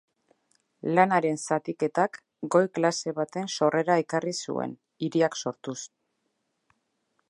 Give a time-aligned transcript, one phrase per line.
[0.99, 2.17] Lanaren zatiketak
[2.57, 4.77] goi klase baten sorrera ekarri zuen,
[5.09, 5.81] hiriak sortuz.